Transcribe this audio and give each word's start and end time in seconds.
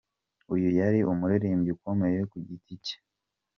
Uyu 0.53 0.69
yari 0.79 0.99
umuririmbyi 1.11 1.69
ukomeye 1.77 2.19
ku 2.31 2.37
giti 2.47 2.75
cye. 2.85 2.95